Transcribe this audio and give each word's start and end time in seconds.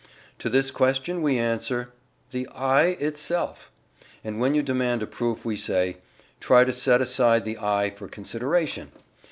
To 0.39 0.49
this 0.49 0.71
question 0.71 1.21
we 1.21 1.37
answer 1.37 1.91
"THE 2.31 2.47
'I' 2.47 2.97
ITSELF." 2.99 3.69
And 4.23 4.39
when 4.39 4.55
you 4.55 4.63
demand 4.63 5.03
a 5.03 5.05
proof 5.05 5.45
we 5.45 5.55
say, 5.55 5.97
"Try 6.39 6.63
to 6.63 6.73
set 6.73 7.01
aside 7.01 7.45
the 7.45 7.59
'I' 7.59 7.91
for 7.91 8.07
consideration!" 8.07 8.91